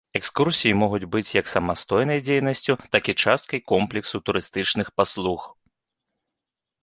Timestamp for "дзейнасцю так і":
2.27-3.15